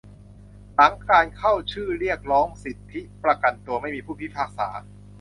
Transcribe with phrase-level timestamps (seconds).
[0.75, 4.69] หลังการเข้าชื่อเรียกร้องสิทธิประกันตัว ไม่มีผู้พิพากษา